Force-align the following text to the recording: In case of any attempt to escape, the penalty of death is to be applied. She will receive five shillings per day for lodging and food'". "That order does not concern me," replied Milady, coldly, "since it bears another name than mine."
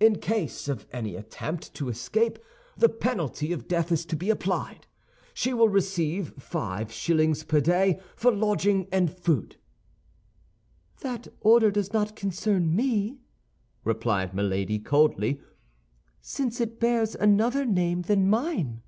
In 0.00 0.20
case 0.20 0.68
of 0.68 0.86
any 0.90 1.16
attempt 1.16 1.74
to 1.74 1.90
escape, 1.90 2.38
the 2.78 2.88
penalty 2.88 3.52
of 3.52 3.68
death 3.68 3.92
is 3.92 4.06
to 4.06 4.16
be 4.16 4.30
applied. 4.30 4.86
She 5.34 5.52
will 5.52 5.68
receive 5.68 6.32
five 6.42 6.90
shillings 6.90 7.42
per 7.44 7.60
day 7.60 8.00
for 8.16 8.32
lodging 8.32 8.88
and 8.90 9.12
food'". 9.14 9.56
"That 11.00 11.28
order 11.42 11.70
does 11.70 11.92
not 11.92 12.16
concern 12.16 12.74
me," 12.74 13.18
replied 13.84 14.32
Milady, 14.34 14.78
coldly, 14.78 15.42
"since 16.22 16.58
it 16.58 16.80
bears 16.80 17.14
another 17.14 17.66
name 17.66 18.00
than 18.00 18.30
mine." 18.30 18.80